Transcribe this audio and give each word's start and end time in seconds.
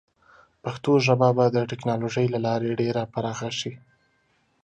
پښتو 0.63 0.91
ژبه 1.05 1.29
به 1.37 1.45
د 1.55 1.57
ټیکنالوجۍ 1.69 2.25
له 2.33 2.39
لارې 2.45 2.77
ډېره 2.81 3.01
پراخه 3.13 3.49
شي. 3.59 3.73